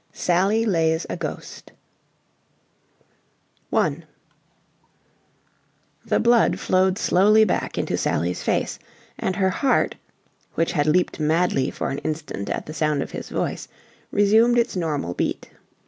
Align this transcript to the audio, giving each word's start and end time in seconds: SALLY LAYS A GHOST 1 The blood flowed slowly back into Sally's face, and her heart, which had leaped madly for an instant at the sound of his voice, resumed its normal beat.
SALLY 0.13 0.65
LAYS 0.65 1.05
A 1.11 1.15
GHOST 1.15 1.73
1 3.69 4.03
The 6.03 6.19
blood 6.19 6.59
flowed 6.59 6.97
slowly 6.97 7.43
back 7.45 7.77
into 7.77 7.97
Sally's 7.99 8.41
face, 8.41 8.79
and 9.19 9.35
her 9.35 9.51
heart, 9.51 9.93
which 10.55 10.71
had 10.71 10.87
leaped 10.87 11.19
madly 11.19 11.69
for 11.69 11.91
an 11.91 11.99
instant 11.99 12.49
at 12.49 12.65
the 12.65 12.73
sound 12.73 13.03
of 13.03 13.11
his 13.11 13.29
voice, 13.29 13.67
resumed 14.11 14.57
its 14.57 14.75
normal 14.75 15.13
beat. 15.13 15.51